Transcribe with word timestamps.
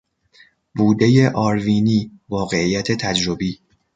بودهی 0.75 1.27
آروینی، 1.27 2.11
واقعیت 2.29 2.91
تجربی 2.91 3.59